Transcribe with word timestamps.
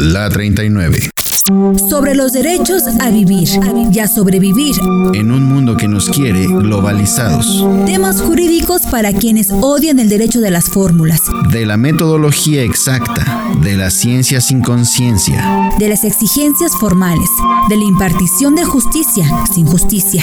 La 0.00 0.30
39 0.30 1.10
sobre 1.88 2.14
los 2.14 2.32
derechos 2.32 2.84
a 3.00 3.10
vivir 3.10 3.48
y 3.92 3.98
a 3.98 4.06
sobrevivir 4.06 4.76
en 5.14 5.32
un 5.32 5.44
mundo 5.44 5.76
que 5.76 5.88
nos 5.88 6.08
quiere 6.08 6.46
globalizados. 6.46 7.66
Temas 7.86 8.20
jurídicos 8.20 8.82
para 8.82 9.12
quienes 9.12 9.50
odian 9.50 9.98
el 9.98 10.08
derecho 10.08 10.40
de 10.40 10.50
las 10.50 10.66
fórmulas. 10.66 11.22
De 11.50 11.64
la 11.66 11.76
metodología 11.76 12.62
exacta, 12.62 13.37
de 13.56 13.76
la 13.76 13.90
ciencia 13.90 14.40
sin 14.40 14.60
conciencia. 14.62 15.70
De 15.78 15.88
las 15.88 16.04
exigencias 16.04 16.72
formales, 16.78 17.28
de 17.68 17.76
la 17.76 17.84
impartición 17.84 18.54
de 18.54 18.64
justicia 18.64 19.26
sin 19.52 19.66
justicia. 19.66 20.22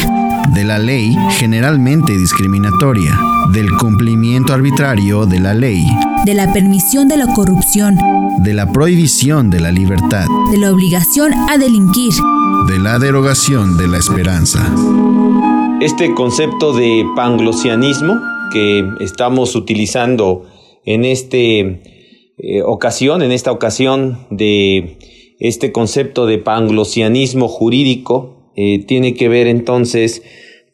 De 0.53 0.63
la 0.63 0.79
ley 0.79 1.15
generalmente 1.31 2.17
discriminatoria, 2.17 3.19
del 3.51 3.69
cumplimiento 3.77 4.53
arbitrario 4.53 5.25
de 5.25 5.39
la 5.39 5.53
ley. 5.53 5.85
De 6.25 6.33
la 6.33 6.51
permisión 6.53 7.07
de 7.07 7.17
la 7.17 7.27
corrupción. 7.33 7.97
De 8.39 8.53
la 8.53 8.71
prohibición 8.71 9.49
de 9.49 9.59
la 9.59 9.71
libertad. 9.71 10.27
De 10.51 10.57
la 10.57 10.71
obligación 10.71 11.33
a 11.33 11.57
delinquir. 11.57 12.13
De 12.67 12.79
la 12.79 12.99
derogación 12.99 13.77
de 13.77 13.87
la 13.87 13.97
esperanza. 13.97 14.73
Este 15.81 16.13
concepto 16.13 16.73
de 16.73 17.05
panglosianismo 17.15 18.15
que 18.51 18.87
estamos 19.01 19.55
utilizando 19.55 20.45
en 20.85 21.03
esta 21.03 21.37
eh, 22.37 22.61
ocasión, 22.63 23.21
en 23.21 23.31
esta 23.31 23.51
ocasión 23.51 24.27
de 24.29 24.97
este 25.39 25.71
concepto 25.71 26.25
de 26.25 26.37
panglosianismo 26.37 27.47
jurídico, 27.47 28.51
eh, 28.55 28.85
tiene 28.85 29.13
que 29.13 29.29
ver 29.29 29.47
entonces 29.47 30.21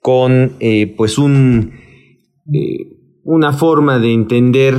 con 0.01 0.53
eh, 0.59 0.93
pues 0.97 1.19
un, 1.19 1.73
una 3.23 3.53
forma 3.53 3.99
de 3.99 4.13
entender 4.13 4.75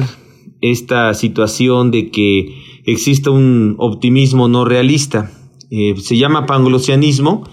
esta 0.60 1.14
situación 1.14 1.92
de 1.92 2.10
que 2.10 2.48
exista 2.84 3.30
un 3.30 3.76
optimismo 3.78 4.48
no 4.48 4.64
realista. 4.64 5.30
Se 5.70 6.18
llama 6.18 6.44
panglosianismo, 6.46 7.44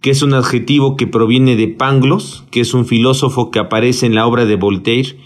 que 0.00 0.10
es 0.10 0.22
un 0.22 0.34
adjetivo 0.34 0.96
que 0.96 1.06
proviene 1.06 1.54
de 1.54 1.68
Pangloss, 1.68 2.44
que 2.50 2.60
es 2.60 2.74
un 2.74 2.86
filósofo 2.86 3.50
que 3.50 3.60
aparece 3.60 4.06
en 4.06 4.16
la 4.16 4.26
obra 4.26 4.46
de 4.46 4.56
Voltaire, 4.56 5.16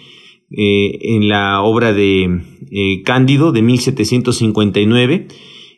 eh, 0.57 0.99
en 1.03 1.29
la 1.29 1.63
obra 1.63 1.93
de 1.93 2.41
eh, 2.71 3.03
Cándido 3.05 3.53
de 3.53 3.63
1759, 3.63 5.29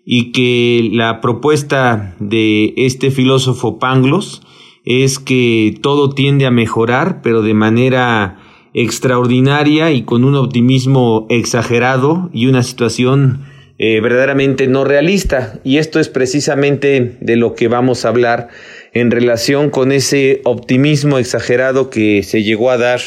y 0.05 0.33
que 0.33 0.91
la 0.93 1.21
propuesta 1.21 2.15
de 2.21 2.75
este 2.77 3.11
filósofo 3.11 3.79
Pangloss 3.79 4.43
es 4.85 5.19
que 5.19 5.79
todo 5.81 6.11
tiende 6.11 6.45
a 6.47 6.51
mejorar, 6.51 7.23
pero 7.23 7.43
de 7.43 7.55
manera 7.55 8.39
extraordinaria 8.75 9.93
y 9.93 10.03
con 10.03 10.25
un 10.25 10.35
optimismo 10.35 11.27
exagerado 11.31 12.29
y 12.35 12.47
una 12.47 12.63
situación 12.63 13.47
eh, 13.79 14.01
verdaderamente 14.01 14.67
no 14.67 14.85
realista. 14.85 15.61
Y 15.65 15.79
esto 15.79 16.01
es 16.01 16.09
precisamente 16.09 17.17
de 17.21 17.37
lo 17.37 17.55
que 17.55 17.69
vamos 17.69 18.05
a 18.05 18.09
hablar 18.09 18.49
en 18.93 19.11
relación 19.11 19.71
con 19.71 19.91
ese 19.91 20.43
optimismo 20.45 21.19
exagerado 21.19 21.89
que 21.89 22.23
se 22.23 22.43
llegó 22.43 22.71
a 22.71 22.79
dar 22.79 23.01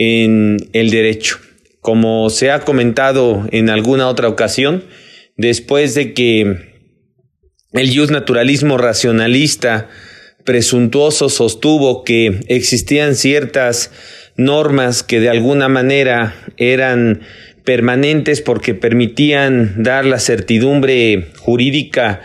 en 0.00 0.56
el 0.72 0.90
derecho. 0.90 1.38
Como 1.82 2.30
se 2.30 2.50
ha 2.50 2.60
comentado 2.60 3.46
en 3.52 3.68
alguna 3.68 4.08
otra 4.08 4.28
ocasión, 4.28 4.82
después 5.36 5.94
de 5.94 6.14
que 6.14 6.56
el 7.72 8.06
naturalismo 8.10 8.78
racionalista 8.78 9.90
presuntuoso 10.46 11.28
sostuvo 11.28 12.02
que 12.02 12.40
existían 12.48 13.14
ciertas 13.14 13.92
normas 14.36 15.02
que 15.02 15.20
de 15.20 15.28
alguna 15.28 15.68
manera 15.68 16.34
eran 16.56 17.20
permanentes 17.66 18.40
porque 18.40 18.72
permitían 18.72 19.82
dar 19.82 20.06
la 20.06 20.18
certidumbre 20.18 21.26
jurídica 21.40 22.22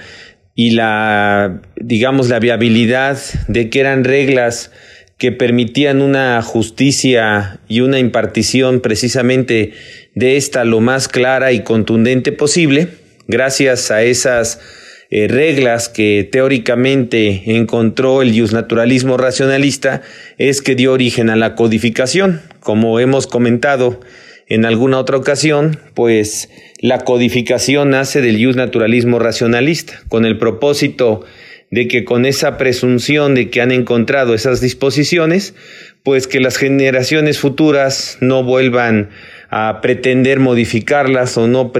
y 0.56 0.72
la, 0.72 1.62
digamos, 1.76 2.30
la 2.30 2.40
viabilidad 2.40 3.20
de 3.50 3.70
que 3.70 3.82
eran 3.82 4.06
reglas 4.06 4.72
que 5.18 5.32
permitían 5.32 6.02
una 6.02 6.42
justicia 6.42 7.60
y 7.68 7.82
una 7.82 8.00
impartición 8.00 8.82
precisamente 8.82 9.74
de 10.14 10.38
esta 10.38 10.66
lo 10.66 10.82
más 10.82 11.08
clara 11.08 11.52
y 11.52 11.62
contundente 11.62 12.32
posible, 12.32 12.90
gracias 13.28 13.92
a 13.92 14.04
esas 14.04 14.60
eh, 15.10 15.28
reglas 15.28 15.88
que 15.88 16.28
teóricamente 16.30 17.56
encontró 17.56 18.22
el 18.22 18.34
naturalismo 18.52 19.18
racionalista, 19.18 20.02
es 20.38 20.62
que 20.62 20.76
dio 20.76 20.92
origen 20.92 21.30
a 21.30 21.36
la 21.36 21.56
codificación. 21.56 22.42
Como 22.60 23.00
hemos 23.00 23.28
comentado, 23.28 24.02
en 24.48 24.66
alguna 24.66 25.00
otra 25.00 25.18
ocasión, 25.18 25.80
pues 25.94 26.50
la 26.80 27.00
codificación 27.00 27.92
nace 27.92 28.22
del 28.22 28.56
naturalismo 28.56 29.20
racionalista, 29.20 30.02
con 30.10 30.26
el 30.26 30.38
propósito 30.38 31.24
de 31.72 31.88
que 31.88 32.06
con 32.06 32.26
esa 32.26 32.58
presunción 32.58 33.36
de 33.36 33.50
que 33.50 33.62
han 33.62 33.72
encontrado 33.72 34.34
esas 34.34 34.62
disposiciones, 34.62 35.56
pues 36.04 36.28
que 36.28 36.40
las 36.40 36.58
generaciones 36.58 37.40
futuras 37.40 38.18
no 38.22 38.44
vuelvan 38.44 39.10
a 39.50 39.80
pretender 39.82 40.40
modificarlas 40.40 41.38
o 41.38 41.48
no 41.48 41.72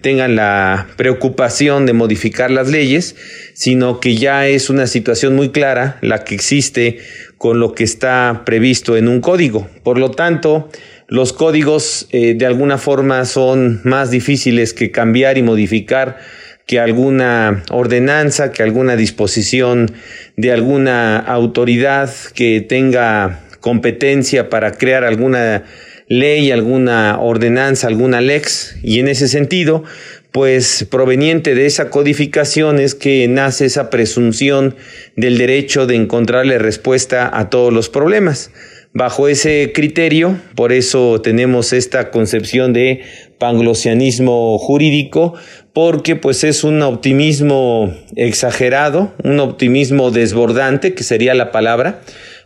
tengan 0.00 0.36
la 0.36 0.86
preocupación 0.96 1.86
de 1.86 1.92
modificar 1.92 2.50
las 2.50 2.68
leyes, 2.68 3.16
sino 3.54 4.00
que 4.00 4.16
ya 4.16 4.46
es 4.46 4.70
una 4.70 4.86
situación 4.86 5.34
muy 5.34 5.50
clara 5.50 5.98
la 6.00 6.24
que 6.24 6.34
existe 6.34 6.98
con 7.38 7.58
lo 7.58 7.74
que 7.74 7.84
está 7.84 8.42
previsto 8.44 8.96
en 8.96 9.08
un 9.08 9.20
código. 9.20 9.68
Por 9.82 9.98
lo 9.98 10.10
tanto, 10.10 10.68
los 11.08 11.32
códigos 11.32 12.08
eh, 12.10 12.34
de 12.34 12.46
alguna 12.46 12.78
forma 12.78 13.24
son 13.24 13.80
más 13.84 14.10
difíciles 14.10 14.72
que 14.72 14.90
cambiar 14.90 15.38
y 15.38 15.42
modificar 15.42 16.18
que 16.66 16.80
alguna 16.80 17.62
ordenanza, 17.70 18.52
que 18.52 18.62
alguna 18.62 18.96
disposición 18.96 19.92
de 20.36 20.52
alguna 20.52 21.18
autoridad 21.18 22.10
que 22.34 22.60
tenga 22.60 23.40
competencia 23.60 24.50
para 24.50 24.72
crear 24.72 25.04
alguna 25.04 25.64
ley, 26.08 26.50
alguna 26.50 27.18
ordenanza, 27.20 27.86
alguna 27.86 28.20
lex. 28.20 28.76
Y 28.82 29.00
en 29.00 29.08
ese 29.08 29.28
sentido, 29.28 29.84
pues 30.32 30.86
proveniente 30.90 31.54
de 31.54 31.66
esa 31.66 31.90
codificación 31.90 32.80
es 32.80 32.94
que 32.94 33.28
nace 33.28 33.66
esa 33.66 33.88
presunción 33.90 34.74
del 35.16 35.38
derecho 35.38 35.86
de 35.86 35.96
encontrarle 35.96 36.58
respuesta 36.58 37.30
a 37.32 37.50
todos 37.50 37.72
los 37.72 37.88
problemas. 37.88 38.50
Bajo 38.92 39.26
ese 39.28 39.72
criterio, 39.74 40.36
por 40.54 40.72
eso 40.72 41.20
tenemos 41.20 41.72
esta 41.72 42.10
concepción 42.10 42.72
de 42.72 43.02
panglosianismo 43.38 44.56
jurídico, 44.58 45.34
porque 45.74 46.14
pues 46.14 46.44
es 46.44 46.62
un 46.62 46.80
optimismo 46.82 47.92
exagerado, 48.14 49.12
un 49.24 49.40
optimismo 49.40 50.12
desbordante, 50.12 50.94
que 50.94 51.02
sería 51.02 51.34
la 51.34 51.50
palabra, 51.50 52.00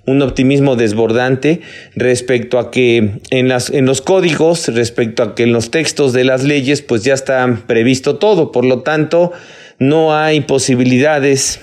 un 0.06 0.22
optimismo 0.22 0.77
desbordante 0.77 1.61
respecto 1.94 2.59
a 2.59 2.71
que 2.71 3.21
en, 3.28 3.49
las, 3.49 3.69
en 3.69 3.84
los 3.84 4.00
códigos, 4.00 4.69
respecto 4.69 5.22
a 5.22 5.34
que 5.34 5.43
en 5.43 5.53
los 5.53 5.71
textos 5.71 6.15
de 6.15 6.25
las 6.25 6.43
leyes, 6.43 6.81
pues 6.81 7.05
ya 7.05 7.12
está 7.12 7.65
previsto 7.67 8.17
todo. 8.17 8.50
Por 8.50 8.65
lo 8.65 8.81
tanto, 8.81 9.33
no 9.78 10.17
hay 10.17 10.41
posibilidades 10.41 11.61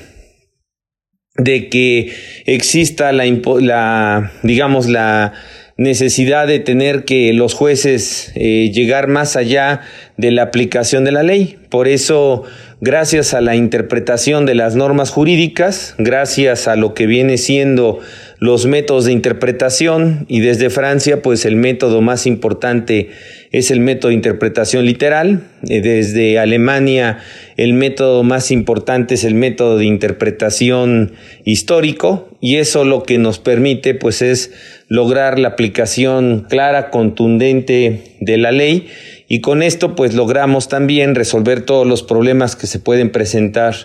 de 1.38 1.68
que 1.70 2.14
exista 2.46 3.12
la, 3.12 3.25
la 3.25 4.31
digamos, 4.44 4.88
la 4.88 5.34
necesidad 5.78 6.47
de 6.47 6.59
tener 6.59 7.03
que 7.03 7.34
los 7.34 7.53
jueces 7.53 8.31
eh, 8.36 8.72
llegar 8.74 9.08
más 9.08 9.36
allá 9.36 9.81
de 10.16 10.31
la 10.31 10.44
aplicación 10.44 11.03
de 11.03 11.12
la 11.12 11.24
ley. 11.24 11.58
Por 11.69 11.90
eso, 11.90 12.44
gracias 12.80 13.34
a 13.34 13.41
la 13.41 13.56
interpretación 13.56 14.46
de 14.46 14.56
las 14.56 14.75
normas 14.75 15.09
jurídicas, 15.09 15.96
gracias 15.97 16.69
a 16.69 16.78
lo 16.78 16.94
que 16.94 17.08
viene 17.08 17.38
siendo 17.38 18.00
los 18.40 18.66
métodos 18.66 19.06
de 19.06 19.13
interpretación 19.13 20.25
y 20.28 20.41
desde 20.41 20.69
Francia, 20.69 21.22
pues 21.22 21.46
el 21.46 21.56
método 21.56 22.01
más 22.01 22.28
importante 22.28 23.09
es 23.51 23.72
el 23.72 23.79
método 23.79 24.09
de 24.09 24.16
interpretación 24.16 24.85
literal. 24.85 25.44
Eh, 25.69 25.81
desde 25.81 26.38
Alemania, 26.40 27.19
el 27.56 27.74
método 27.74 28.24
más 28.24 28.51
importante 28.51 29.15
es 29.15 29.24
el 29.24 29.36
método 29.36 29.77
de 29.77 29.86
interpretación 29.86 31.13
histórico 31.45 32.30
y 32.42 32.57
eso 32.57 32.83
lo 32.83 33.04
que 33.04 33.18
nos 33.18 33.39
permite, 33.39 33.95
pues, 33.95 34.21
es 34.21 34.51
lograr 34.89 35.39
la 35.39 35.50
aplicación 35.50 36.45
clara, 36.50 36.89
contundente 36.89 38.18
de 38.19 38.38
la 38.38 38.51
ley 38.51 38.88
y 39.27 39.42
con 39.42 39.63
esto, 39.63 39.95
pues, 39.95 40.13
logramos 40.13 40.68
también 40.68 41.15
resolver 41.15 41.62
todos 41.62 41.88
los 41.88 42.04
problemas 42.04 42.56
que 42.56 42.68
se 42.68 42.80
pueden 42.80 43.12
presentar 43.12 43.75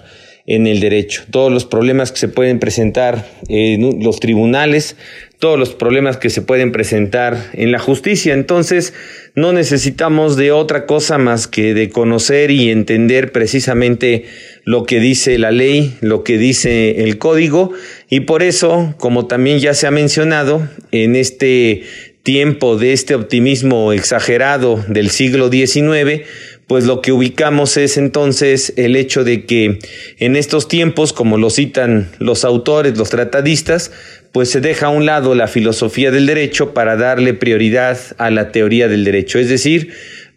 en 0.51 0.67
el 0.67 0.81
derecho, 0.81 1.23
todos 1.31 1.53
los 1.53 1.65
problemas 1.65 2.11
que 2.11 2.19
se 2.19 2.27
pueden 2.27 2.59
presentar 2.59 3.25
en 3.49 4.03
los 4.03 4.19
tribunales, 4.19 4.97
todos 5.39 5.57
los 5.57 5.71
problemas 5.77 6.17
que 6.17 6.29
se 6.29 6.43
pueden 6.43 6.73
presentar 6.73 7.51
en 7.53 7.71
la 7.71 7.79
justicia. 7.79 8.35
Entonces, 8.35 8.93
no 9.37 9.53
necesitamos 9.53 10.37
de 10.37 10.51
otra 10.51 10.87
cosa 10.87 11.19
más 11.19 11.47
que 11.47 11.73
de 11.73 11.89
conocer 11.89 12.51
y 12.51 12.69
entender 12.71 13.31
precisamente 13.31 14.25
lo 14.65 14.87
que 14.87 14.99
dice 14.99 15.39
la 15.39 15.53
ley, 15.53 15.95
lo 16.01 16.25
que 16.25 16.37
dice 16.37 17.05
el 17.05 17.17
código, 17.19 17.71
y 18.09 18.21
por 18.21 18.43
eso, 18.43 18.97
como 18.99 19.29
también 19.29 19.61
ya 19.61 19.73
se 19.73 19.87
ha 19.87 19.93
mencionado, 19.93 20.69
en 20.91 21.15
este 21.15 21.85
tiempo 22.25 22.77
de 22.77 22.93
este 22.93 23.15
optimismo 23.15 23.93
exagerado 23.93 24.85
del 24.89 25.11
siglo 25.11 25.49
XIX, 25.49 26.27
pues 26.71 26.85
lo 26.85 27.03
que 27.03 27.11
ubicamos 27.11 27.77
es 27.77 27.97
entonces 27.97 28.73
el 28.77 28.95
hecho 28.95 29.25
de 29.25 29.45
que 29.45 29.81
en 30.21 30.37
estos 30.37 30.69
tiempos, 30.69 31.13
como 31.13 31.37
lo 31.37 31.51
citan 31.51 32.09
los 32.21 32.45
autores, 32.45 32.97
los 32.97 33.11
tratadistas, 33.11 33.91
pues 34.31 34.51
se 34.51 34.61
deja 34.61 34.87
a 34.87 34.91
un 34.91 35.05
lado 35.05 35.35
la 35.35 35.49
filosofía 35.49 36.13
del 36.13 36.27
derecho 36.27 36.73
para 36.73 36.95
darle 36.95 37.35
prioridad 37.35 37.99
a 38.19 38.31
la 38.31 38.53
teoría 38.53 38.87
del 38.87 39.03
derecho. 39.03 39.41
Es 39.41 39.49
decir, 39.49 39.91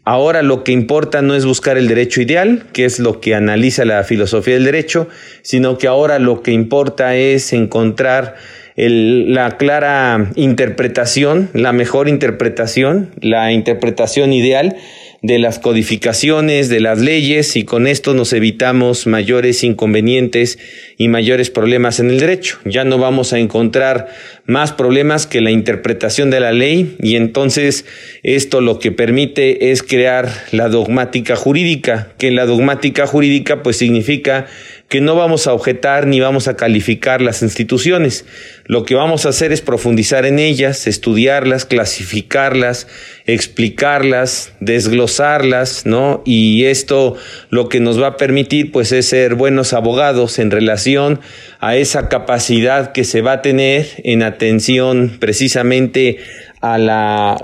Ahora 0.06 0.41
lo 0.41 0.65
que 0.65 0.74
importa 0.74 1.21
no 1.21 1.33
es 1.33 1.45
buscar 1.45 1.77
el 1.77 1.88
derecho 1.88 2.19
ideal, 2.19 2.65
que 2.74 2.83
es 2.83 3.00
lo 3.00 3.21
que 3.21 3.36
analiza 3.36 3.86
la 3.86 4.03
filosofía 4.03 4.56
del 4.56 4.65
derecho, 4.65 5.07
sino 5.44 5.77
que 5.77 5.88
ahora 5.88 6.19
lo 6.19 6.41
que 6.41 6.51
importa 6.51 7.15
es 7.15 7.53
encontrar 7.53 8.36
la 8.75 9.56
clara 9.56 10.31
interpretación, 10.36 11.50
la 11.53 11.71
mejor 11.71 12.09
interpretación, 12.09 13.12
la 13.21 13.53
interpretación 13.53 14.33
ideal 14.33 14.75
de 15.23 15.39
las 15.39 15.57
codificaciones, 15.57 16.67
de 16.67 16.81
las 16.81 16.99
leyes, 16.99 17.55
y 17.55 17.63
con 17.63 17.87
esto 17.87 18.13
nos 18.13 18.33
evitamos 18.33 19.07
mayores 19.07 19.63
inconvenientes 19.63 20.59
y 20.97 21.07
mayores 21.07 21.49
problemas 21.49 22.01
en 22.01 22.09
el 22.09 22.19
derecho. 22.19 22.59
Ya 22.65 22.83
no 22.83 22.97
vamos 22.97 23.31
a 23.31 23.39
encontrar 23.39 24.09
más 24.45 24.73
problemas 24.73 25.25
que 25.25 25.39
la 25.39 25.49
interpretación 25.49 26.29
de 26.29 26.41
la 26.41 26.51
ley, 26.51 26.97
y 26.99 27.15
entonces 27.15 27.85
esto 28.21 28.59
lo 28.59 28.79
que 28.79 28.91
permite 28.91 29.71
es 29.71 29.81
crear 29.81 30.29
la 30.51 30.67
dogmática 30.67 31.37
jurídica, 31.37 32.11
que 32.17 32.29
la 32.29 32.45
dogmática 32.45 33.07
jurídica 33.07 33.63
pues 33.63 33.77
significa 33.77 34.47
que 34.93 35.01
no 35.01 35.15
vamos 35.15 35.47
a 35.47 35.53
objetar 35.53 36.05
ni 36.05 36.19
vamos 36.19 36.47
a 36.47 36.55
calificar 36.55 37.19
las 37.19 37.41
instituciones. 37.41 38.25
Lo 38.65 38.85
que 38.85 38.93
vamos 38.93 39.25
a 39.25 39.29
hacer 39.29 39.51
es 39.51 39.59
profundizar 39.59 40.23
en 40.27 40.37
ellas, 40.37 40.85
estudiarlas, 40.85 41.65
clasificarlas, 41.65 42.85
explicarlas, 43.25 44.53
desglosarlas, 44.59 45.87
¿no? 45.87 46.21
Y 46.25 46.65
esto 46.65 47.15
lo 47.49 47.69
que 47.69 47.79
nos 47.79 47.99
va 47.99 48.05
a 48.05 48.17
permitir 48.17 48.71
pues 48.71 48.91
es 48.91 49.07
ser 49.07 49.33
buenos 49.33 49.73
abogados 49.73 50.37
en 50.37 50.51
relación 50.51 51.21
a 51.59 51.75
esa 51.75 52.07
capacidad 52.07 52.91
que 52.91 53.03
se 53.03 53.21
va 53.21 53.31
a 53.31 53.41
tener 53.41 53.87
en 54.03 54.21
atención 54.21 55.17
precisamente 55.19 56.19
a 56.61 56.77
la 56.77 57.43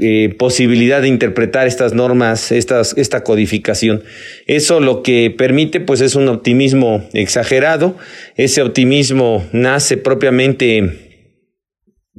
eh, 0.00 0.34
posibilidad 0.38 1.02
de 1.02 1.08
interpretar 1.08 1.66
estas 1.66 1.94
normas, 1.94 2.52
estas, 2.52 2.94
esta 2.96 3.22
codificación. 3.24 4.02
Eso 4.46 4.80
lo 4.80 5.02
que 5.02 5.34
permite 5.36 5.80
pues 5.80 6.00
es 6.00 6.14
un 6.14 6.28
optimismo 6.28 7.08
exagerado. 7.12 7.96
Ese 8.36 8.62
optimismo 8.62 9.46
nace 9.52 9.96
propiamente 9.96 11.04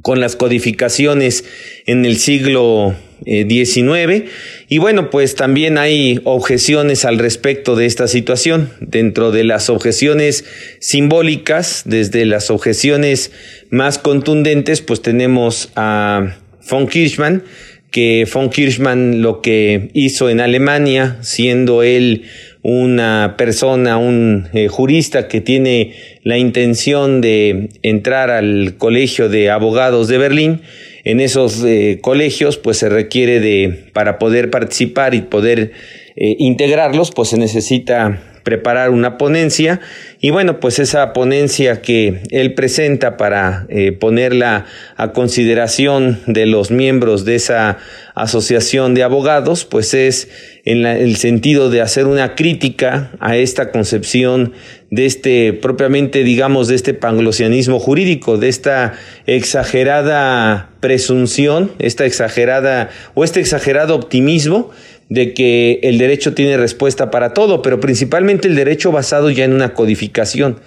con 0.02 0.20
las 0.20 0.36
codificaciones 0.36 1.44
en 1.86 2.04
el 2.04 2.16
siglo 2.18 2.94
XIX 3.24 3.88
eh, 3.88 4.24
y 4.68 4.78
bueno 4.78 5.08
pues 5.10 5.34
también 5.34 5.78
hay 5.78 6.20
objeciones 6.24 7.06
al 7.06 7.18
respecto 7.18 7.74
de 7.76 7.86
esta 7.86 8.06
situación 8.06 8.70
dentro 8.80 9.32
de 9.32 9.44
las 9.44 9.70
objeciones 9.70 10.44
simbólicas 10.80 11.82
desde 11.86 12.26
las 12.26 12.50
objeciones 12.50 13.32
más 13.70 13.98
contundentes 13.98 14.82
pues 14.82 15.00
tenemos 15.00 15.70
a 15.76 16.36
von 16.68 16.86
Kirchmann, 16.86 17.42
que 17.90 18.26
von 18.30 18.50
Kirchmann 18.50 19.22
lo 19.22 19.40
que 19.40 19.90
hizo 19.94 20.28
en 20.28 20.40
Alemania, 20.40 21.16
siendo 21.22 21.82
él 21.82 22.24
una 22.62 23.36
persona, 23.38 23.96
un 23.96 24.48
eh, 24.52 24.66
jurista 24.68 25.28
que 25.28 25.40
tiene 25.40 25.94
la 26.24 26.36
intención 26.36 27.20
de 27.20 27.68
entrar 27.82 28.30
al 28.30 28.74
colegio 28.76 29.28
de 29.28 29.50
abogados 29.50 30.08
de 30.08 30.18
Berlín, 30.18 30.62
en 31.04 31.20
esos 31.20 31.62
eh, 31.62 32.00
colegios 32.02 32.56
pues 32.58 32.78
se 32.78 32.88
requiere 32.88 33.38
de, 33.38 33.90
para 33.92 34.18
poder 34.18 34.50
participar 34.50 35.14
y 35.14 35.20
poder 35.22 35.70
eh, 36.16 36.34
integrarlos, 36.40 37.12
pues 37.12 37.28
se 37.28 37.38
necesita 37.38 38.20
preparar 38.46 38.90
una 38.90 39.18
ponencia. 39.18 39.80
Y 40.20 40.30
bueno, 40.30 40.60
pues 40.60 40.78
esa 40.78 41.12
ponencia 41.12 41.82
que 41.82 42.22
él 42.30 42.54
presenta 42.54 43.16
para 43.16 43.66
eh, 43.68 43.90
ponerla 43.90 44.66
a 44.96 45.12
consideración 45.12 46.20
de 46.28 46.46
los 46.46 46.70
miembros 46.70 47.24
de 47.24 47.34
esa 47.34 47.78
asociación 48.14 48.94
de 48.94 49.02
abogados, 49.02 49.64
pues 49.64 49.94
es 49.94 50.28
en 50.64 50.86
el 50.86 51.16
sentido 51.16 51.70
de 51.70 51.80
hacer 51.80 52.06
una 52.06 52.36
crítica 52.36 53.10
a 53.18 53.36
esta 53.36 53.72
concepción 53.72 54.52
de 54.92 55.06
este, 55.06 55.52
propiamente 55.52 56.22
digamos, 56.22 56.68
de 56.68 56.76
este 56.76 56.94
panglosianismo 56.94 57.80
jurídico, 57.80 58.38
de 58.38 58.48
esta 58.48 58.94
exagerada 59.26 60.70
presunción, 60.78 61.72
esta 61.80 62.06
exagerada 62.06 62.90
o 63.14 63.24
este 63.24 63.40
exagerado 63.40 63.96
optimismo 63.96 64.70
de 65.08 65.34
que 65.34 65.80
el 65.82 65.98
derecho 65.98 66.34
tiene 66.34 66.56
respuesta 66.56 67.10
para 67.10 67.32
todo, 67.32 67.62
pero 67.62 67.80
principalmente 67.80 68.48
el 68.48 68.56
derecho 68.56 68.92
basado 68.92 69.30
ya 69.30 69.44
en 69.44 69.52
una 69.52 69.74
codificación. 69.74 70.60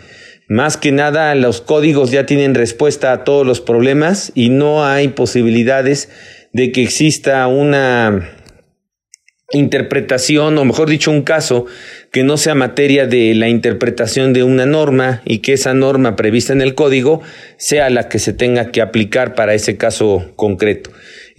Más 0.47 0.77
que 0.77 0.91
nada, 0.91 1.35
los 1.35 1.61
códigos 1.61 2.11
ya 2.11 2.25
tienen 2.25 2.55
respuesta 2.55 3.11
a 3.11 3.23
todos 3.23 3.45
los 3.45 3.61
problemas 3.61 4.31
y 4.33 4.49
no 4.49 4.85
hay 4.85 5.09
posibilidades 5.09 6.09
de 6.53 6.71
que 6.71 6.81
exista 6.81 7.45
una 7.47 8.31
interpretación, 9.51 10.57
o 10.57 10.65
mejor 10.65 10.89
dicho, 10.89 11.11
un 11.11 11.23
caso 11.23 11.65
que 12.11 12.23
no 12.23 12.37
sea 12.37 12.55
materia 12.55 13.07
de 13.07 13.33
la 13.35 13.49
interpretación 13.49 14.33
de 14.33 14.43
una 14.43 14.65
norma 14.65 15.21
y 15.25 15.39
que 15.39 15.53
esa 15.53 15.73
norma 15.73 16.15
prevista 16.15 16.53
en 16.53 16.61
el 16.61 16.75
código 16.75 17.21
sea 17.57 17.89
la 17.89 18.09
que 18.09 18.19
se 18.19 18.33
tenga 18.33 18.71
que 18.71 18.81
aplicar 18.81 19.35
para 19.35 19.53
ese 19.53 19.77
caso 19.77 20.31
concreto. 20.35 20.91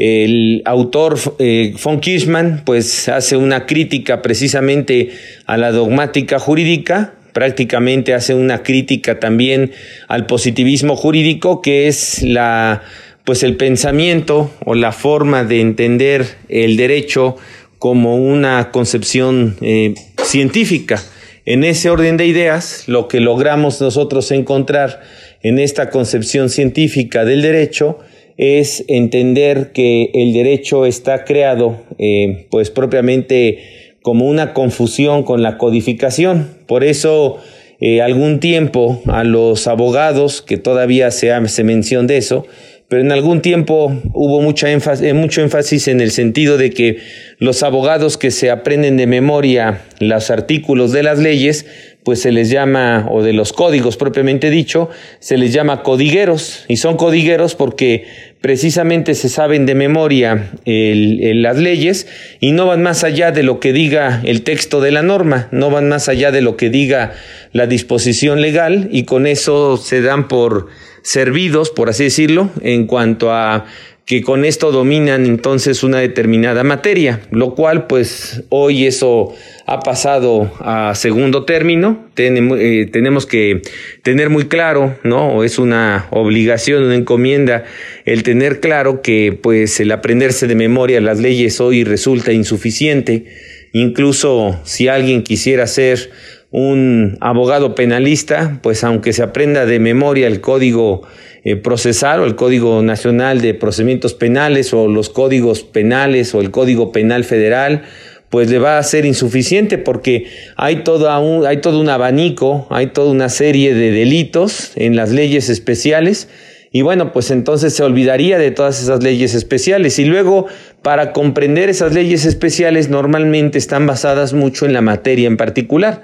El 0.03 0.63
autor 0.65 1.19
eh, 1.39 1.75
von 1.85 2.01
Kirchmann 2.01 2.63
pues 2.65 3.11
hace 3.11 3.37
una 3.37 3.67
crítica 3.67 4.23
precisamente 4.23 5.11
a 5.45 5.59
la 5.59 5.73
dogmática 5.73 6.39
jurídica, 6.39 7.13
prácticamente 7.35 8.15
hace 8.15 8.35
una 8.35 8.63
crítica 8.63 9.21
también 9.21 9.73
al 10.09 10.25
positivismo 10.25 10.97
jurídico, 10.97 11.61
que 11.61 11.87
es 11.87 12.23
la 12.23 12.81
pues 13.25 13.43
el 13.43 13.59
pensamiento 13.59 14.51
o 14.65 14.75
la 14.75 14.93
forma 14.93 15.45
de 15.45 15.61
entender 15.61 16.25
el 16.49 16.79
derecho 16.79 17.37
como 17.79 18.17
una 18.17 18.71
concepción 18.71 19.59
eh, 19.61 19.93
científica. 20.25 21.03
En 21.45 21.63
ese 21.63 21.91
orden 21.91 22.17
de 22.17 22.25
ideas, 22.25 22.85
lo 22.87 23.07
que 23.07 23.21
logramos 23.21 23.83
nosotros 23.83 24.31
encontrar 24.31 25.03
en 25.43 25.59
esta 25.59 25.91
concepción 25.91 26.49
científica 26.49 27.27
del 27.27 27.43
derecho 27.43 27.99
es 28.41 28.85
entender 28.89 29.71
que 29.73 30.11
el 30.15 30.33
derecho 30.33 30.87
está 30.87 31.25
creado 31.25 31.77
eh, 31.99 32.47
pues 32.51 32.71
propiamente 32.71 33.99
como 34.01 34.25
una 34.25 34.55
confusión 34.55 35.25
con 35.25 35.43
la 35.43 35.59
codificación. 35.59 36.49
Por 36.67 36.83
eso 36.83 37.37
eh, 37.81 38.01
algún 38.01 38.41
tiempo 38.41 39.03
a 39.09 39.25
los 39.25 39.67
abogados, 39.67 40.41
que 40.41 40.57
todavía 40.57 41.11
se 41.11 41.33
hace 41.33 41.65
mención 41.65 42.07
de 42.07 42.17
eso, 42.17 42.47
pero 42.91 43.03
en 43.03 43.13
algún 43.13 43.41
tiempo 43.41 43.97
hubo 44.15 44.41
mucha 44.41 44.69
eh, 44.69 45.15
mucho 45.15 45.43
énfasis 45.43 45.87
en 45.87 46.01
el 46.01 46.11
sentido 46.11 46.59
de 46.59 46.71
que 46.71 46.99
los 47.39 47.63
abogados 47.63 48.19
que 48.19 48.33
se 48.33 48.51
aprenden 48.51 48.97
de 48.97 49.07
memoria 49.07 49.83
los 50.01 50.29
artículos 50.31 50.91
de 50.91 51.05
las 51.05 51.21
leyes, 51.21 51.67
pues 52.03 52.21
se 52.21 52.33
les 52.33 52.51
llama, 52.51 53.07
o 53.09 53.23
de 53.23 53.33
los 53.33 53.53
códigos 53.53 53.97
propiamente 53.97 54.51
dicho, 54.51 54.91
se 55.21 55.37
les 55.37 55.53
llama 55.53 55.85
codigueros, 55.85 56.65
y 56.67 56.79
son 56.79 56.97
codigueros 56.97 57.55
porque 57.55 58.07
precisamente 58.41 59.15
se 59.15 59.29
saben 59.29 59.67
de 59.67 59.75
memoria 59.75 60.51
las 60.65 61.57
leyes 61.59 62.07
y 62.41 62.53
no 62.53 62.67
van 62.67 62.83
más 62.83 63.05
allá 63.05 63.33
de 63.33 63.43
lo 63.43 63.61
que 63.61 63.73
diga 63.73 64.23
el 64.25 64.43
texto 64.43 64.81
de 64.81 64.91
la 64.91 65.03
norma, 65.03 65.49
no 65.51 65.71
van 65.71 65.89
más 65.89 66.09
allá 66.09 66.31
de 66.31 66.41
lo 66.41 66.57
que 66.57 66.71
diga 66.71 67.13
la 67.53 67.67
disposición 67.67 68.41
legal 68.41 68.89
y 68.91 69.05
con 69.05 69.27
eso 69.27 69.77
se 69.77 70.01
dan 70.01 70.29
por 70.29 70.69
servidos, 71.03 71.71
por 71.71 71.89
así 71.89 72.05
decirlo, 72.05 72.51
en 72.63 72.87
cuanto 72.87 73.33
a 73.33 73.67
que 74.11 74.23
con 74.23 74.45
esto 74.45 74.73
dominan 74.73 75.25
entonces 75.25 75.85
una 75.85 76.01
determinada 76.01 76.65
materia, 76.65 77.21
lo 77.31 77.55
cual 77.55 77.87
pues 77.87 78.43
hoy 78.49 78.87
eso 78.87 79.33
ha 79.67 79.79
pasado 79.79 80.53
a 80.59 80.97
segundo 80.97 81.45
término, 81.45 82.09
eh, 82.17 82.89
tenemos 82.91 83.25
que 83.25 83.63
tener 84.03 84.29
muy 84.29 84.49
claro, 84.49 84.99
¿no? 85.05 85.45
Es 85.45 85.61
una 85.61 86.09
obligación, 86.11 86.83
una 86.83 86.97
encomienda 86.97 87.63
el 88.05 88.25
tener 88.25 88.59
claro 88.59 89.01
que 89.01 89.39
pues 89.41 89.79
el 89.79 89.93
aprenderse 89.93 90.49
de 90.49 90.57
memoria 90.57 91.01
las 91.01 91.21
leyes 91.21 91.61
hoy 91.61 91.85
resulta 91.85 92.33
insuficiente, 92.33 93.27
incluso 93.73 94.61
si 94.65 94.89
alguien 94.89 95.23
quisiera 95.23 95.69
ser 95.69 96.11
un 96.51 97.17
abogado 97.21 97.75
penalista, 97.75 98.59
pues 98.63 98.83
aunque 98.83 99.13
se 99.13 99.23
aprenda 99.23 99.67
de 99.67 99.79
memoria 99.79 100.27
el 100.27 100.41
código 100.41 101.03
eh, 101.45 101.57
procesal 101.57 102.21
o 102.21 102.25
el 102.25 102.35
Código 102.35 102.83
Nacional 102.83 103.41
de 103.41 103.55
Procedimientos 103.55 104.15
Penales 104.15 104.75
o 104.75 104.89
los 104.89 105.09
códigos 105.09 105.63
penales 105.63 106.35
o 106.35 106.41
el 106.41 106.51
Código 106.51 106.93
Penal 106.93 107.25
Federal, 107.25 107.83
pues 108.29 108.51
le 108.51 108.59
va 108.59 108.79
a 108.79 108.83
ser 108.83 109.07
insuficiente 109.07 109.79
porque 109.79 110.27
hay, 110.57 110.85
todo 110.85 111.19
un, 111.21 111.47
hay 111.47 111.59
todo 111.59 111.81
un 111.81 111.89
abanico, 111.89 112.67
hay 112.71 112.89
toda 112.89 113.11
una 113.11 113.29
serie 113.29 113.75
de 113.75 113.91
delitos 113.91 114.73
en 114.77 114.97
las 114.97 115.11
leyes 115.11 115.49
especiales 115.49 116.29
y 116.73 116.83
bueno, 116.83 117.13
pues 117.13 117.31
entonces 117.33 117.75
se 117.75 117.83
olvidaría 117.83 118.39
de 118.39 118.53
todas 118.53 118.81
esas 118.81 119.03
leyes 119.03 119.35
especiales. 119.35 119.99
Y 119.99 120.05
luego, 120.05 120.47
para 120.83 121.13
comprender 121.13 121.69
esas 121.69 121.93
leyes 121.93 122.25
especiales, 122.25 122.89
normalmente 122.89 123.59
están 123.59 123.87
basadas 123.87 124.35
mucho 124.35 124.67
en 124.67 124.73
la 124.73 124.81
materia 124.81 125.27
en 125.27 125.37
particular. 125.37 126.03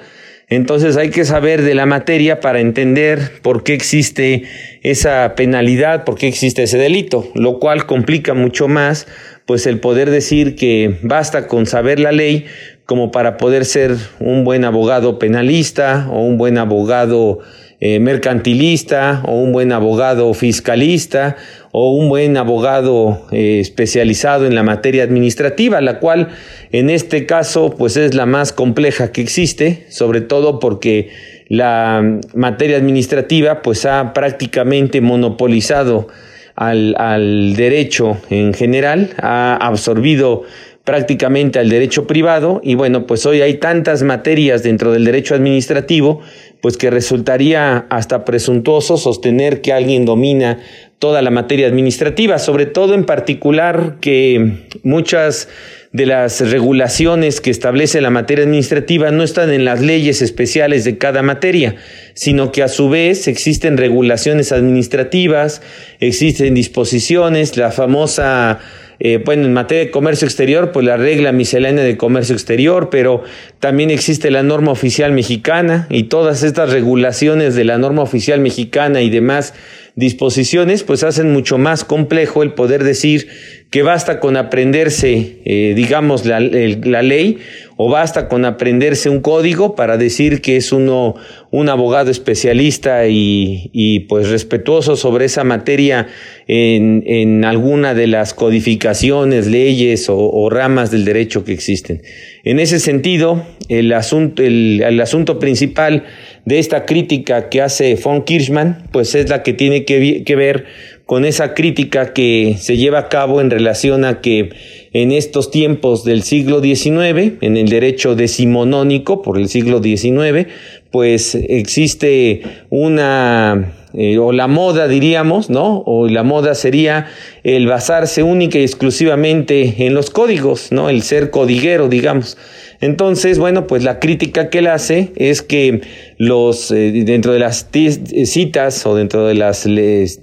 Entonces 0.49 0.97
hay 0.97 1.11
que 1.11 1.25
saber 1.25 1.63
de 1.63 1.75
la 1.75 1.87
materia 1.87 2.39
para 2.39 2.61
entender 2.61 3.41
por 3.43 3.65
qué 3.65 3.75
existe 3.75 4.45
esa 4.83 5.35
penalidad, 5.35 6.05
por 6.05 6.17
qué 6.17 6.29
existe 6.29 6.63
ese 6.63 6.79
delito, 6.79 7.29
lo 7.35 7.59
cual 7.59 7.87
complica 7.87 8.33
mucho 8.33 8.69
más 8.69 9.09
pues 9.45 9.67
el 9.67 9.81
poder 9.81 10.11
decir 10.11 10.57
que 10.57 10.99
basta 11.03 11.47
con 11.47 11.67
saber 11.67 12.01
la 12.01 12.13
ley 12.13 12.47
como 12.85 13.11
para 13.11 13.37
poder 13.37 13.65
ser 13.65 13.97
un 14.21 14.45
buen 14.45 14.65
abogado 14.65 15.19
penalista 15.19 16.09
o 16.11 16.21
un 16.21 16.39
buen 16.39 16.59
abogado 16.59 17.41
eh, 17.79 18.01
mercantilista 18.01 19.23
o 19.27 19.33
un 19.35 19.53
buen 19.53 19.71
abogado 19.71 20.33
fiscalista 20.33 21.37
o 21.73 21.93
un 21.93 22.09
buen 22.09 22.39
abogado 22.39 23.27
eh, 23.33 23.61
especializado 23.61 24.47
en 24.47 24.55
la 24.55 24.63
materia 24.63 25.05
administrativa, 25.05 25.83
la 25.83 25.99
cual 25.99 26.29
en 26.73 26.89
este 26.89 27.27
caso 27.27 27.75
pues 27.77 27.99
es 27.99 28.15
la 28.15 28.25
más 28.25 28.53
compleja 28.53 29.13
que 29.13 29.21
existe, 29.21 29.85
sobre 29.91 30.23
todo 30.23 30.59
porque 30.59 31.11
la 31.49 32.19
materia 32.35 32.79
administrativa 32.79 33.61
pues 33.61 33.85
ha 33.85 34.15
prácticamente 34.15 35.03
monopolizado 35.03 36.09
al, 36.55 36.95
al 36.99 37.57
derecho 37.57 38.17
en 38.31 38.55
general, 38.55 39.11
ha 39.21 39.57
absorbido 39.57 40.45
prácticamente 40.87 41.59
al 41.59 41.69
derecho 41.69 42.07
privado 42.07 42.61
y 42.63 42.77
bueno, 42.77 43.09
pues 43.09 43.27
hoy 43.27 43.43
hay 43.43 43.55
tantas 43.55 44.05
materias 44.05 44.63
dentro 44.63 44.93
del 44.93 45.05
derecho 45.05 45.35
administrativo, 45.35 46.21
pues 46.61 46.77
que 46.77 46.91
resultaría 46.91 47.87
hasta 47.91 48.25
presuntuoso 48.25 48.97
sostener 48.97 49.61
que 49.61 49.73
alguien 49.73 50.05
domina 50.05 50.59
toda 50.99 51.23
la 51.23 51.31
materia 51.31 51.67
administrativa, 51.67 52.39
sobre 52.39 52.67
todo 52.67 52.95
en 52.95 53.05
particular 53.05 53.97
que 54.01 54.67
muchas 54.83 55.49
de 55.93 56.07
las 56.07 56.51
regulaciones 56.51 57.41
que 57.41 57.51
establece 57.51 58.01
la 58.01 58.11
materia 58.11 58.45
administrativa 58.45 59.11
no 59.11 59.23
están 59.23 59.51
en 59.51 59.65
las 59.65 59.81
leyes 59.81 60.21
especiales 60.21 60.85
de 60.85 60.99
cada 60.99 61.23
materia, 61.23 61.77
sino 62.15 62.53
que 62.53 62.63
a 62.63 62.69
su 62.69 62.89
vez 62.89 63.29
existen 63.29 63.77
regulaciones 63.77 64.53
administrativas, 64.53 65.63
existen 66.01 66.55
disposiciones, 66.55 67.57
la 67.57 67.71
famosa 67.71 68.59
eh, 68.99 69.23
bueno, 69.25 69.45
en 69.45 69.53
materia 69.53 69.85
de 69.85 69.91
comercio 69.91 70.27
exterior, 70.27 70.73
pues 70.73 70.87
la 70.87 70.97
regla 70.97 71.33
miscelánea 71.33 71.85
de 71.85 71.97
comercio 71.97 72.35
exterior, 72.35 72.89
pero 72.91 73.23
también 73.61 73.91
existe 73.91 74.31
la 74.31 74.43
norma 74.43 74.73
oficial 74.73 75.13
mexicana 75.13 75.87
y 75.91 76.05
todas 76.05 76.43
estas 76.43 76.71
regulaciones 76.71 77.55
de 77.55 77.65
la 77.65 77.79
norma 77.79 78.03
oficial 78.03 78.41
mexicana 78.41 79.03
y 79.03 79.11
demás 79.11 79.55
disposiciones, 79.97 80.83
pues 80.83 81.03
hacen 81.03 81.33
mucho 81.33 81.59
más 81.59 81.85
complejo 81.85 82.43
el 82.43 82.53
poder 82.53 82.85
decir 82.85 83.29
que 83.71 83.83
basta 83.83 84.21
con 84.21 84.37
aprenderse, 84.37 85.39
eh, 85.45 85.73
digamos, 85.75 86.25
la, 86.25 86.39
la, 86.39 87.03
ley 87.03 87.39
o 87.77 87.91
basta 87.91 88.29
con 88.29 88.45
aprenderse 88.45 89.11
un 89.11 89.21
código 89.21 89.75
para 89.75 89.97
decir 89.97 90.41
que 90.41 90.57
es 90.57 90.73
uno 90.73 91.17
un 91.51 91.69
abogado 91.69 92.11
especialista 92.11 93.09
y, 93.09 93.71
y 93.73 94.01
pues 94.01 94.29
respetuoso 94.29 94.95
sobre 94.95 95.25
esa 95.25 95.43
materia 95.43 96.07
en, 96.47 97.03
en 97.07 97.45
alguna 97.45 97.93
de 97.95 98.07
las 98.07 98.35
codificaciones, 98.35 99.47
leyes 99.49 100.09
o, 100.09 100.17
o, 100.17 100.49
ramas 100.49 100.91
del 100.91 101.05
derecho 101.05 101.45
que 101.45 101.53
existen. 101.53 102.03
En 102.45 102.61
ese 102.61 102.79
sentido, 102.79 103.45
el 103.69 103.93
asunto, 103.93 104.43
el, 104.43 104.83
el 104.87 105.01
asunto 105.01 105.39
principal 105.39 106.05
de 106.45 106.61
esta 106.61 106.87
crítica 106.87 107.49
que 107.49 107.63
hace 107.63 107.97
von 107.97 108.23
Kirchmann, 108.23 108.85
pues 108.93 109.15
es 109.17 109.29
la 109.29 109.43
que 109.43 109.53
tiene 109.53 109.85
que, 109.85 110.23
que 110.25 110.37
ver 110.37 110.67
con 111.07 111.25
esa 111.25 111.55
crítica 111.55 112.13
que 112.13 112.57
se 112.59 112.77
lleva 112.77 112.99
a 112.99 113.09
cabo 113.09 113.41
en 113.41 113.51
relación 113.51 114.05
a 114.05 114.21
que 114.21 114.51
en 114.93 115.13
estos 115.13 115.53
tiempos 115.53 116.05
del 116.05 116.23
siglo 116.23 116.61
XIX, 116.61 117.35
en 117.41 117.57
el 117.57 117.69
derecho 117.69 118.17
decimonónico 118.17 119.23
por 119.23 119.39
el 119.39 119.49
siglo 119.49 119.81
XIX, 119.81 120.49
pues 120.91 121.37
existe 121.37 122.43
una, 122.71 123.73
eh, 123.97 124.19
o 124.19 124.33
la 124.33 124.47
moda 124.47 124.89
diríamos, 124.89 125.49
¿no? 125.49 125.83
O 125.87 126.07
la 126.07 126.23
moda 126.23 126.55
sería 126.55 127.07
el 127.45 127.67
basarse 127.67 128.23
única 128.23 128.59
y 128.59 128.63
exclusivamente 128.63 129.87
en 129.87 129.95
los 129.95 130.11
códigos, 130.11 130.71
¿no? 130.71 130.91
El 130.91 131.03
ser 131.03 131.31
codiguero, 131.31 131.89
digamos. 131.89 132.37
Entonces, 132.81 133.39
bueno, 133.39 133.67
pues 133.67 133.83
la 133.83 133.99
crítica 133.99 134.51
que 134.51 134.59
él 134.59 134.67
hace 134.67 135.13
es 135.17 135.41
que 135.41 135.81
los 136.19 136.71
eh, 136.71 136.93
dentro 137.07 137.33
de 137.33 137.39
las 137.39 137.69
citas 137.71 138.85
o 138.85 138.95
dentro 138.95 139.27
de 139.27 139.35
las 139.35 139.67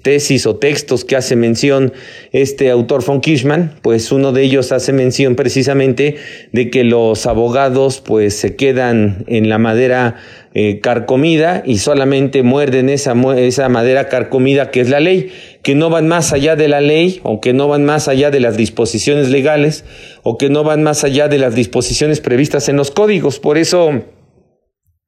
tesis 0.04 0.46
o 0.46 0.56
textos 0.58 1.04
que 1.04 1.16
hace 1.16 1.36
mención 1.36 1.94
este 2.32 2.70
autor 2.70 3.04
von 3.04 3.22
Kirchmann, 3.22 3.74
pues 3.82 4.12
uno 4.12 4.32
de 4.34 4.44
ellos 4.44 4.72
hace 4.72 4.94
mención 4.94 5.36
precisamente 5.36 6.18
de 6.52 6.70
que 6.70 6.84
los 6.84 7.26
abogados 7.26 8.02
pues 8.02 8.36
se 8.36 8.56
quedan 8.56 9.24
en 9.28 9.50
la 9.50 9.58
madera 9.58 10.16
eh, 10.56 10.80
carcomida 10.82 11.64
y 11.66 11.80
solamente 11.80 12.44
muerden 12.44 12.90
esa, 12.90 13.16
esa 13.38 13.70
madera 13.70 14.08
carcomida 14.08 14.70
que 14.70 14.82
es 14.82 14.90
la 14.90 15.00
ley, 15.00 15.32
que 15.64 15.74
no 15.74 15.90
van 15.90 16.08
más 16.08 16.32
allá 16.32 16.56
de 16.56 16.68
la 16.68 16.80
ley 16.80 17.20
o 17.24 17.42
que 17.42 17.54
no 17.54 17.68
van 17.68 17.86
más 17.86 18.08
allá 18.08 18.30
de 18.30 18.40
las 18.40 18.56
disposiciones 18.56 19.30
legales 19.30 19.84
o 20.22 20.38
que 20.38 20.50
no 20.50 20.64
van 20.64 20.84
más 20.84 21.04
allá 21.04 21.28
de 21.28 21.40
las 21.40 21.56
disposiciones 21.56 22.22
previstas 22.22 22.70
en 22.70 22.78
los 22.78 22.92
códigos. 22.92 23.40
Por 23.40 23.58
eso 23.58 24.04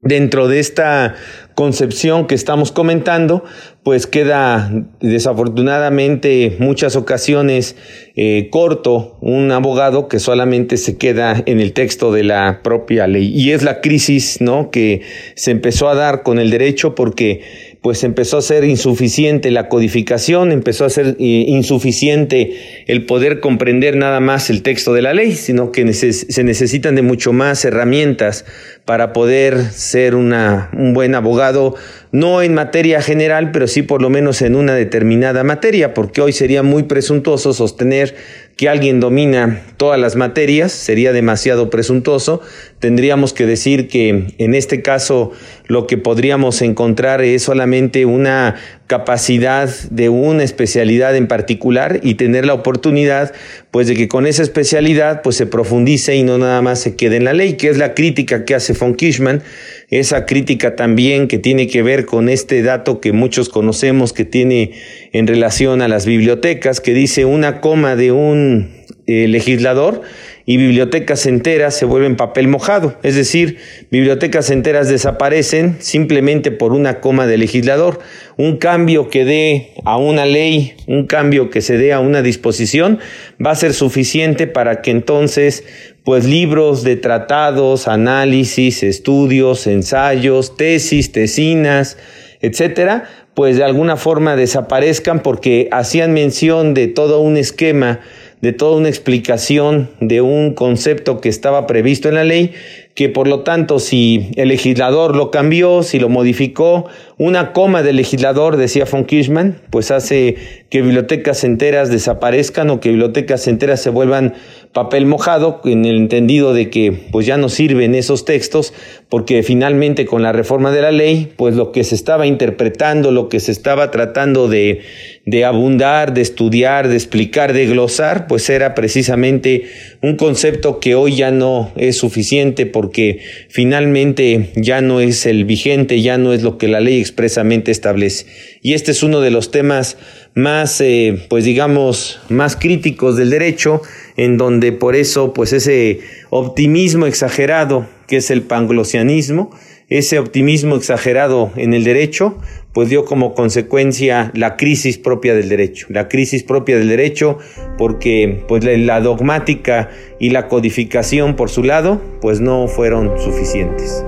dentro 0.06 0.48
de 0.48 0.60
esta 0.60 1.14
concepción 1.54 2.26
que 2.26 2.34
estamos 2.34 2.70
comentando, 2.70 3.42
pues 3.82 4.06
queda 4.06 4.70
desafortunadamente 5.00 6.56
muchas 6.58 6.96
ocasiones 6.96 7.76
eh, 8.14 8.48
corto 8.50 9.16
un 9.22 9.50
abogado 9.50 10.06
que 10.08 10.18
solamente 10.18 10.76
se 10.76 10.98
queda 10.98 11.42
en 11.46 11.60
el 11.60 11.72
texto 11.72 12.12
de 12.12 12.24
la 12.24 12.60
propia 12.62 13.06
ley. 13.06 13.32
Y 13.34 13.52
es 13.52 13.62
la 13.62 13.80
crisis 13.80 14.40
¿no? 14.40 14.70
que 14.70 15.00
se 15.34 15.50
empezó 15.50 15.88
a 15.88 15.94
dar 15.94 16.22
con 16.22 16.38
el 16.38 16.50
derecho 16.50 16.94
porque 16.94 17.75
pues 17.86 18.02
empezó 18.02 18.38
a 18.38 18.42
ser 18.42 18.64
insuficiente 18.64 19.52
la 19.52 19.68
codificación, 19.68 20.50
empezó 20.50 20.84
a 20.84 20.90
ser 20.90 21.14
eh, 21.20 21.44
insuficiente 21.46 22.84
el 22.88 23.06
poder 23.06 23.38
comprender 23.38 23.94
nada 23.94 24.18
más 24.18 24.50
el 24.50 24.62
texto 24.62 24.92
de 24.92 25.02
la 25.02 25.14
ley, 25.14 25.36
sino 25.36 25.70
que 25.70 25.92
se 25.92 26.42
necesitan 26.42 26.96
de 26.96 27.02
mucho 27.02 27.32
más 27.32 27.64
herramientas 27.64 28.44
para 28.84 29.12
poder 29.12 29.62
ser 29.70 30.16
una, 30.16 30.68
un 30.72 30.94
buen 30.94 31.14
abogado, 31.14 31.76
no 32.10 32.42
en 32.42 32.54
materia 32.54 33.00
general, 33.02 33.52
pero 33.52 33.68
sí 33.68 33.82
por 33.82 34.02
lo 34.02 34.10
menos 34.10 34.42
en 34.42 34.56
una 34.56 34.74
determinada 34.74 35.44
materia, 35.44 35.94
porque 35.94 36.20
hoy 36.20 36.32
sería 36.32 36.64
muy 36.64 36.82
presuntuoso 36.82 37.52
sostener 37.52 38.16
que 38.56 38.68
alguien 38.68 39.00
domina 39.00 39.62
todas 39.76 40.00
las 40.00 40.16
materias, 40.16 40.72
sería 40.72 41.12
demasiado 41.12 41.68
presuntuoso. 41.68 42.40
Tendríamos 42.78 43.32
que 43.32 43.46
decir 43.46 43.88
que 43.88 44.34
en 44.36 44.54
este 44.54 44.82
caso 44.82 45.32
lo 45.66 45.86
que 45.86 45.96
podríamos 45.96 46.60
encontrar 46.60 47.22
es 47.22 47.42
solamente 47.42 48.04
una 48.04 48.56
capacidad 48.86 49.70
de 49.90 50.10
una 50.10 50.44
especialidad 50.44 51.16
en 51.16 51.26
particular 51.26 52.00
y 52.02 52.14
tener 52.14 52.44
la 52.44 52.52
oportunidad 52.52 53.32
pues 53.70 53.86
de 53.86 53.94
que 53.94 54.08
con 54.08 54.26
esa 54.26 54.42
especialidad 54.42 55.22
pues 55.22 55.36
se 55.36 55.46
profundice 55.46 56.16
y 56.16 56.22
no 56.22 56.36
nada 56.36 56.60
más 56.60 56.78
se 56.80 56.96
quede 56.96 57.16
en 57.16 57.24
la 57.24 57.32
ley, 57.32 57.54
que 57.54 57.68
es 57.68 57.78
la 57.78 57.94
crítica 57.94 58.44
que 58.44 58.54
hace 58.54 58.74
von 58.74 58.94
Kishman, 58.94 59.42
esa 59.88 60.26
crítica 60.26 60.76
también 60.76 61.28
que 61.28 61.38
tiene 61.38 61.68
que 61.68 61.82
ver 61.82 62.04
con 62.04 62.28
este 62.28 62.62
dato 62.62 63.00
que 63.00 63.12
muchos 63.12 63.48
conocemos 63.48 64.12
que 64.12 64.26
tiene 64.26 64.72
en 65.12 65.26
relación 65.26 65.80
a 65.80 65.88
las 65.88 66.04
bibliotecas, 66.04 66.82
que 66.82 66.92
dice 66.92 67.24
una 67.24 67.62
coma 67.62 67.96
de 67.96 68.12
un 68.12 68.84
eh, 69.06 69.28
legislador 69.28 70.02
y 70.48 70.58
bibliotecas 70.58 71.26
enteras 71.26 71.74
se 71.74 71.84
vuelven 71.84 72.14
papel 72.14 72.46
mojado, 72.46 72.96
es 73.02 73.16
decir, 73.16 73.58
bibliotecas 73.90 74.48
enteras 74.50 74.88
desaparecen 74.88 75.76
simplemente 75.80 76.52
por 76.52 76.72
una 76.72 77.00
coma 77.00 77.26
de 77.26 77.36
legislador. 77.36 77.98
Un 78.36 78.56
cambio 78.56 79.10
que 79.10 79.24
dé 79.24 79.72
a 79.84 79.96
una 79.96 80.24
ley, 80.24 80.74
un 80.86 81.06
cambio 81.08 81.50
que 81.50 81.62
se 81.62 81.76
dé 81.76 81.92
a 81.92 81.98
una 81.98 82.22
disposición, 82.22 83.00
va 83.44 83.50
a 83.50 83.56
ser 83.56 83.74
suficiente 83.74 84.46
para 84.46 84.82
que 84.82 84.92
entonces 84.92 85.64
pues 86.04 86.24
libros 86.24 86.84
de 86.84 86.94
tratados, 86.94 87.88
análisis, 87.88 88.84
estudios, 88.84 89.66
ensayos, 89.66 90.56
tesis, 90.56 91.10
tesinas, 91.10 91.98
etcétera, 92.40 93.08
pues 93.34 93.56
de 93.56 93.64
alguna 93.64 93.96
forma 93.96 94.36
desaparezcan 94.36 95.20
porque 95.20 95.68
hacían 95.72 96.12
mención 96.12 96.72
de 96.74 96.86
todo 96.86 97.18
un 97.18 97.36
esquema 97.36 98.00
de 98.40 98.52
toda 98.52 98.76
una 98.76 98.88
explicación 98.88 99.90
de 100.00 100.20
un 100.20 100.54
concepto 100.54 101.20
que 101.20 101.28
estaba 101.28 101.66
previsto 101.66 102.08
en 102.08 102.14
la 102.14 102.24
ley 102.24 102.54
que 102.96 103.10
por 103.10 103.28
lo 103.28 103.40
tanto 103.40 103.78
si 103.78 104.30
el 104.36 104.48
legislador 104.48 105.14
lo 105.14 105.30
cambió, 105.30 105.82
si 105.82 105.98
lo 105.98 106.08
modificó, 106.08 106.86
una 107.18 107.52
coma 107.52 107.82
del 107.82 107.96
legislador, 107.96 108.56
decía 108.56 108.86
von 108.90 109.04
Kirchmann, 109.04 109.60
pues 109.68 109.90
hace 109.90 110.36
que 110.70 110.80
bibliotecas 110.80 111.44
enteras 111.44 111.90
desaparezcan 111.90 112.70
o 112.70 112.80
que 112.80 112.88
bibliotecas 112.88 113.48
enteras 113.48 113.82
se 113.82 113.90
vuelvan 113.90 114.34
papel 114.72 115.06
mojado, 115.06 115.60
en 115.64 115.84
el 115.84 115.96
entendido 115.96 116.52
de 116.52 116.68
que 116.68 116.92
pues 117.10 117.26
ya 117.26 117.36
no 117.36 117.48
sirven 117.48 117.94
esos 117.94 118.24
textos, 118.24 118.74
porque 119.08 119.42
finalmente 119.42 120.04
con 120.04 120.22
la 120.22 120.32
reforma 120.32 120.70
de 120.70 120.82
la 120.82 120.90
ley, 120.90 121.32
pues 121.36 121.54
lo 121.54 121.72
que 121.72 121.84
se 121.84 121.94
estaba 121.94 122.26
interpretando, 122.26 123.10
lo 123.12 123.28
que 123.28 123.40
se 123.40 123.52
estaba 123.52 123.90
tratando 123.90 124.48
de, 124.48 124.80
de 125.24 125.44
abundar, 125.44 126.12
de 126.12 126.20
estudiar, 126.22 126.88
de 126.88 126.96
explicar, 126.96 127.52
de 127.52 127.66
glosar, 127.66 128.26
pues 128.26 128.50
era 128.50 128.74
precisamente 128.74 129.64
un 130.02 130.16
concepto 130.16 130.80
que 130.80 130.94
hoy 130.94 131.16
ya 131.16 131.30
no 131.30 131.72
es 131.76 131.96
suficiente 131.96 132.66
porque 132.86 133.18
finalmente 133.48 134.52
ya 134.54 134.80
no 134.80 135.00
es 135.00 135.26
el 135.26 135.44
vigente, 135.44 136.02
ya 136.02 136.18
no 136.18 136.32
es 136.32 136.44
lo 136.44 136.56
que 136.56 136.68
la 136.68 136.78
ley 136.78 137.00
expresamente 137.00 137.72
establece. 137.72 138.26
Y 138.62 138.74
este 138.74 138.92
es 138.92 139.02
uno 139.02 139.20
de 139.20 139.32
los 139.32 139.50
temas 139.50 139.96
más, 140.36 140.80
eh, 140.80 141.26
pues 141.28 141.44
digamos, 141.44 142.20
más 142.28 142.54
críticos 142.54 143.16
del 143.16 143.30
derecho, 143.30 143.82
en 144.16 144.38
donde 144.38 144.70
por 144.70 144.94
eso, 144.94 145.32
pues 145.32 145.52
ese 145.52 145.98
optimismo 146.30 147.06
exagerado 147.06 147.88
que 148.06 148.18
es 148.18 148.30
el 148.30 148.42
panglosianismo, 148.42 149.50
ese 149.88 150.20
optimismo 150.20 150.76
exagerado 150.76 151.50
en 151.56 151.74
el 151.74 151.82
derecho, 151.82 152.38
pues 152.76 152.90
dio 152.90 153.06
como 153.06 153.32
consecuencia 153.32 154.30
la 154.34 154.58
crisis 154.58 154.98
propia 154.98 155.34
del 155.34 155.48
derecho, 155.48 155.86
la 155.88 156.08
crisis 156.08 156.42
propia 156.42 156.76
del 156.76 156.90
derecho, 156.90 157.38
porque 157.78 158.44
pues 158.48 158.64
la 158.64 159.00
dogmática 159.00 159.88
y 160.20 160.28
la 160.28 160.46
codificación 160.46 161.36
por 161.36 161.48
su 161.48 161.62
lado, 161.62 162.02
pues 162.20 162.42
no 162.42 162.68
fueron 162.68 163.18
suficientes. 163.18 164.04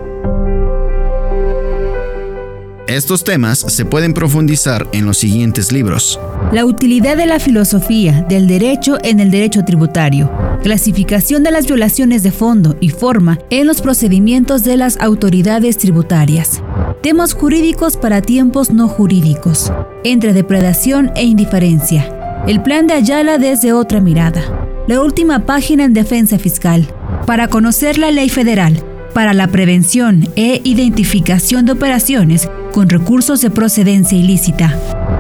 Estos 2.89 3.23
temas 3.23 3.59
se 3.59 3.85
pueden 3.85 4.15
profundizar 4.15 4.89
en 4.93 5.05
los 5.05 5.19
siguientes 5.19 5.73
libros. 5.73 6.19
La 6.53 6.65
utilidad 6.65 7.19
de 7.19 7.27
la 7.27 7.39
filosofía 7.39 8.25
del 8.31 8.47
derecho 8.47 8.97
en 9.05 9.21
el 9.21 9.31
derecho 9.31 9.63
tributario. 9.63 10.33
Clasificación 10.63 11.43
de 11.43 11.51
las 11.51 11.67
violaciones 11.67 12.23
de 12.23 12.33
fondo 12.33 12.79
y 12.81 12.89
forma 12.89 13.41
en 13.51 13.67
los 13.67 13.83
procedimientos 13.83 14.65
de 14.65 14.79
las 14.79 14.97
autoridades 15.01 15.77
tributarias. 15.77 16.63
Temas 17.03 17.35
jurídicos 17.35 17.99
para 17.99 18.23
tiempos 18.23 18.71
no 18.71 18.89
jurídicos. 18.89 19.71
Entre 20.03 20.33
depredación 20.33 21.13
e 21.15 21.25
indiferencia. 21.25 22.43
El 22.47 22.63
plan 22.63 22.87
de 22.87 22.95
Ayala 22.95 23.37
desde 23.37 23.75
otra 23.75 24.01
mirada. 24.01 24.41
La 24.87 25.03
última 25.03 25.45
página 25.45 25.85
en 25.85 25.93
defensa 25.93 26.39
fiscal. 26.39 26.89
Para 27.27 27.49
conocer 27.49 27.99
la 27.99 28.11
ley 28.11 28.31
federal 28.31 28.83
para 29.19 29.35
la 29.35 29.49
prevención 29.49 30.29
e 30.37 30.61
identificación 30.63 31.67
de 31.67 31.73
operaciones 31.73 32.49
con 32.79 32.89
recursos 32.89 33.41
de 33.41 33.51
procedencia 33.51 34.17
ilícita. 34.17 34.73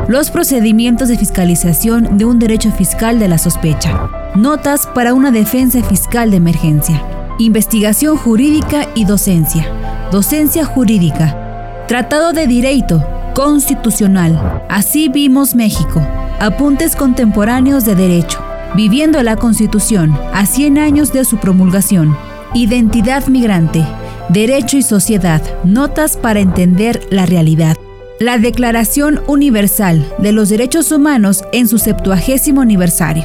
Los 0.06 0.30
procedimientos 0.30 1.08
de 1.08 1.18
fiscalización 1.18 2.16
de 2.16 2.24
un 2.24 2.38
derecho 2.38 2.70
fiscal 2.70 3.18
de 3.18 3.26
la 3.26 3.36
sospecha. 3.36 4.08
Notas 4.36 4.86
para 4.86 5.12
una 5.12 5.32
defensa 5.32 5.82
fiscal 5.82 6.30
de 6.30 6.36
emergencia. 6.36 7.02
Investigación 7.40 8.16
jurídica 8.16 8.86
y 8.94 9.06
docencia. 9.06 9.66
Docencia 10.12 10.64
jurídica. 10.64 11.84
Tratado 11.88 12.32
de 12.32 12.46
Derecho 12.46 13.04
Constitucional. 13.34 14.62
Así 14.68 15.08
vimos 15.08 15.56
México. 15.56 16.00
Apuntes 16.38 16.94
contemporáneos 16.94 17.84
de 17.84 17.96
derecho. 17.96 18.38
Viviendo 18.76 19.20
la 19.24 19.34
Constitución 19.34 20.16
a 20.32 20.46
100 20.46 20.78
años 20.78 21.12
de 21.12 21.24
su 21.24 21.38
promulgación. 21.38 22.16
Identidad 22.54 23.26
migrante, 23.26 23.84
Derecho 24.28 24.76
y 24.76 24.82
Sociedad, 24.82 25.40
Notas 25.64 26.18
para 26.18 26.40
entender 26.40 27.00
la 27.10 27.24
realidad. 27.24 27.76
La 28.20 28.36
Declaración 28.36 29.22
Universal 29.26 30.06
de 30.18 30.32
los 30.32 30.50
Derechos 30.50 30.92
Humanos 30.92 31.44
en 31.52 31.66
su 31.66 31.78
septuagésimo 31.78 32.60
aniversario. 32.60 33.24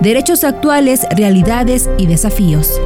Derechos 0.00 0.44
actuales, 0.44 1.06
realidades 1.16 1.88
y 1.96 2.06
desafíos. 2.06 2.78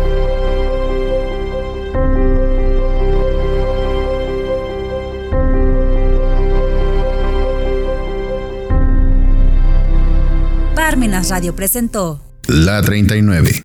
Parmenas 10.76 11.30
Radio 11.30 11.56
presentó 11.56 12.20
La 12.46 12.80
39 12.80 13.62